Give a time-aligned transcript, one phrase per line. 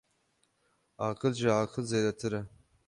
[1.09, 2.41] Aqil ji aqil zêdetir e